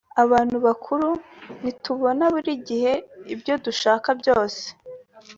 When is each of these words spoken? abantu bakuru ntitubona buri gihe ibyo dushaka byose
abantu 0.23 0.57
bakuru 0.65 1.07
ntitubona 1.59 2.23
buri 2.33 2.53
gihe 2.67 2.93
ibyo 3.33 3.53
dushaka 3.65 4.09
byose 4.19 4.63